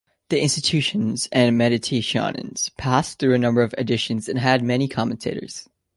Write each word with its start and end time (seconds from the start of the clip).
The 0.29 0.39
"Institutiones" 0.41 1.27
and 1.31 1.61
"Meditationes" 1.61 2.75
passed 2.75 3.19
through 3.19 3.35
a 3.35 3.37
number 3.37 3.61
of 3.61 3.75
editions, 3.77 4.27
and 4.27 4.39
had 4.39 4.63
many 4.63 4.87
commentators. 4.87 5.69